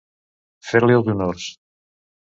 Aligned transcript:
Fer-li 0.69 0.97
els 1.01 1.13
honors. 1.15 1.47